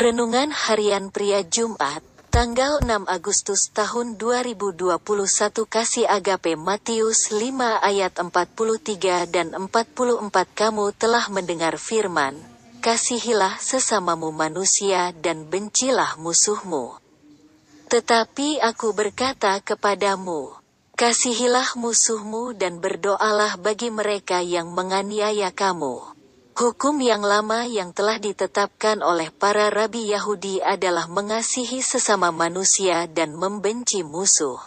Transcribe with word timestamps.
Renungan 0.00 0.48
Harian 0.48 1.12
Pria 1.12 1.44
Jumat, 1.44 2.00
tanggal 2.32 2.80
6 2.80 3.04
Agustus 3.04 3.68
tahun 3.68 4.16
2021 4.16 4.96
Kasih 5.68 6.08
Agape 6.08 6.56
Matius 6.56 7.28
5 7.28 7.36
ayat 7.84 8.16
43 8.16 9.28
dan 9.28 9.52
44 9.52 10.24
Kamu 10.56 10.96
telah 10.96 11.28
mendengar 11.28 11.76
firman, 11.76 12.32
Kasihilah 12.80 13.60
sesamamu 13.60 14.32
manusia 14.32 15.12
dan 15.20 15.44
bencilah 15.44 16.16
musuhmu. 16.16 16.96
Tetapi 17.92 18.56
aku 18.64 18.96
berkata 18.96 19.60
kepadamu, 19.60 20.56
Kasihilah 20.96 21.76
musuhmu 21.76 22.56
dan 22.56 22.80
berdoalah 22.80 23.60
bagi 23.60 23.92
mereka 23.92 24.40
yang 24.40 24.72
menganiaya 24.72 25.52
kamu. 25.52 26.19
Hukum 26.50 26.98
yang 27.00 27.22
lama 27.22 27.64
yang 27.64 27.94
telah 27.94 28.18
ditetapkan 28.18 29.00
oleh 29.00 29.30
para 29.30 29.70
rabi 29.70 30.10
Yahudi 30.10 30.60
adalah 30.60 31.06
mengasihi 31.06 31.80
sesama 31.80 32.34
manusia 32.34 33.06
dan 33.08 33.32
membenci 33.38 34.02
musuh. 34.02 34.60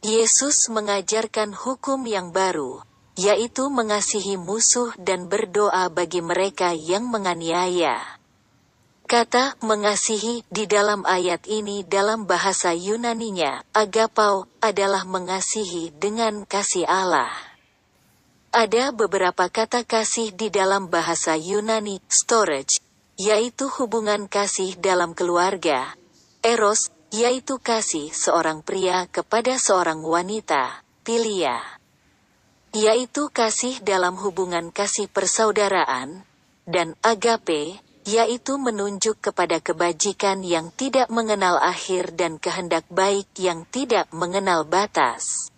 Yesus 0.00 0.70
mengajarkan 0.70 1.52
hukum 1.52 2.06
yang 2.06 2.30
baru, 2.30 2.86
yaitu 3.18 3.66
mengasihi 3.66 4.38
musuh 4.38 4.94
dan 4.94 5.26
berdoa 5.26 5.90
bagi 5.90 6.22
mereka 6.22 6.70
yang 6.70 7.10
menganiaya. 7.10 7.98
Kata 9.08 9.56
mengasihi 9.64 10.44
di 10.52 10.68
dalam 10.68 11.00
ayat 11.08 11.48
ini 11.48 11.80
dalam 11.80 12.28
bahasa 12.28 12.76
Yunaninya, 12.76 13.64
agapau, 13.72 14.44
adalah 14.60 15.08
mengasihi 15.08 15.96
dengan 15.96 16.44
kasih 16.44 16.84
Allah. 16.84 17.47
Ada 18.48 18.96
beberapa 18.96 19.52
kata 19.52 19.84
kasih 19.84 20.32
di 20.32 20.48
dalam 20.48 20.88
bahasa 20.88 21.36
Yunani, 21.36 22.00
storage, 22.08 22.80
yaitu 23.20 23.68
hubungan 23.68 24.24
kasih 24.24 24.72
dalam 24.80 25.12
keluarga. 25.12 25.92
Eros, 26.40 26.88
yaitu 27.12 27.60
kasih 27.60 28.08
seorang 28.08 28.64
pria 28.64 29.04
kepada 29.12 29.60
seorang 29.60 30.00
wanita, 30.00 30.80
pilia. 31.04 31.60
Yaitu 32.72 33.28
kasih 33.28 33.84
dalam 33.84 34.16
hubungan 34.16 34.72
kasih 34.72 35.12
persaudaraan. 35.12 36.24
Dan 36.64 36.96
agape, 37.04 37.76
yaitu 38.08 38.56
menunjuk 38.56 39.20
kepada 39.20 39.60
kebajikan 39.60 40.40
yang 40.40 40.72
tidak 40.72 41.12
mengenal 41.12 41.60
akhir 41.60 42.16
dan 42.16 42.40
kehendak 42.40 42.88
baik 42.88 43.28
yang 43.36 43.68
tidak 43.68 44.08
mengenal 44.08 44.64
batas. 44.64 45.52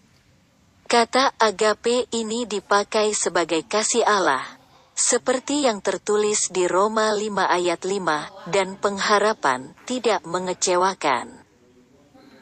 Kata 0.91 1.31
agape 1.39 2.11
ini 2.19 2.51
dipakai 2.51 3.15
sebagai 3.15 3.63
kasih 3.63 4.03
Allah, 4.03 4.43
seperti 4.91 5.63
yang 5.63 5.79
tertulis 5.79 6.51
di 6.51 6.67
Roma 6.67 7.15
5 7.15 7.47
ayat 7.47 7.87
5, 7.87 8.51
dan 8.51 8.75
pengharapan 8.75 9.71
tidak 9.87 10.19
mengecewakan. 10.27 11.47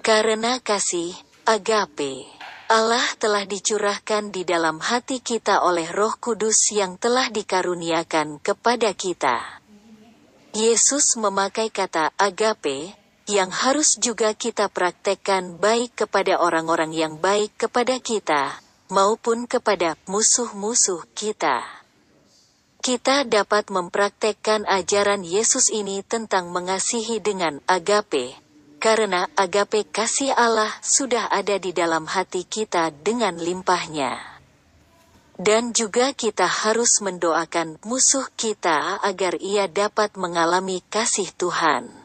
Karena 0.00 0.64
kasih, 0.64 1.12
agape, 1.44 2.24
Allah 2.72 3.04
telah 3.20 3.44
dicurahkan 3.44 4.32
di 4.32 4.48
dalam 4.48 4.80
hati 4.80 5.20
kita 5.20 5.60
oleh 5.60 5.92
roh 5.92 6.16
kudus 6.16 6.72
yang 6.72 6.96
telah 6.96 7.28
dikaruniakan 7.28 8.40
kepada 8.40 8.96
kita. 8.96 9.60
Yesus 10.56 11.20
memakai 11.20 11.68
kata 11.68 12.16
agape, 12.16 12.96
yang 13.28 13.52
harus 13.52 14.00
juga 14.00 14.32
kita 14.32 14.72
praktekkan 14.72 15.60
baik 15.60 16.00
kepada 16.00 16.40
orang-orang 16.40 16.96
yang 16.96 17.20
baik 17.20 17.52
kepada 17.60 18.00
kita, 18.00 18.56
maupun 18.88 19.44
kepada 19.44 20.00
musuh-musuh 20.08 21.04
kita. 21.12 21.60
Kita 22.80 23.28
dapat 23.28 23.68
mempraktekkan 23.68 24.64
ajaran 24.64 25.28
Yesus 25.28 25.68
ini 25.68 26.00
tentang 26.00 26.48
mengasihi 26.48 27.20
dengan 27.20 27.60
agape, 27.68 28.32
karena 28.80 29.28
agape 29.36 29.84
kasih 29.84 30.32
Allah 30.32 30.72
sudah 30.80 31.28
ada 31.28 31.60
di 31.60 31.76
dalam 31.76 32.08
hati 32.08 32.48
kita 32.48 32.88
dengan 33.04 33.36
limpahnya. 33.36 34.16
Dan 35.36 35.76
juga 35.76 36.16
kita 36.16 36.48
harus 36.48 37.04
mendoakan 37.04 37.76
musuh 37.84 38.24
kita 38.40 39.04
agar 39.04 39.36
ia 39.38 39.68
dapat 39.68 40.16
mengalami 40.16 40.80
kasih 40.88 41.28
Tuhan. 41.36 41.97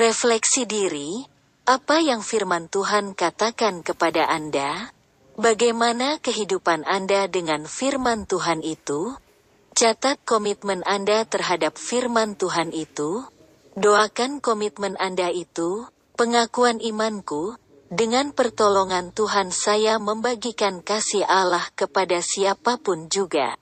Refleksi 0.00 0.64
diri, 0.64 1.28
apa 1.68 2.00
yang 2.00 2.24
firman 2.24 2.72
Tuhan 2.72 3.12
katakan 3.12 3.84
kepada 3.84 4.32
Anda? 4.32 4.96
Bagaimana 5.36 6.16
kehidupan 6.16 6.88
Anda 6.88 7.28
dengan 7.28 7.68
firman 7.68 8.24
Tuhan 8.24 8.64
itu? 8.64 9.12
Catat 9.76 10.16
komitmen 10.24 10.80
Anda 10.88 11.28
terhadap 11.28 11.76
firman 11.76 12.32
Tuhan 12.32 12.72
itu. 12.72 13.28
Doakan 13.76 14.40
komitmen 14.40 14.96
Anda 14.96 15.28
itu, 15.36 15.84
pengakuan 16.16 16.80
imanku, 16.80 17.60
dengan 17.92 18.32
pertolongan 18.32 19.12
Tuhan 19.12 19.52
saya 19.52 20.00
membagikan 20.00 20.80
kasih 20.80 21.28
Allah 21.28 21.68
kepada 21.76 22.24
siapa 22.24 22.80
pun 22.80 23.12
juga. 23.12 23.60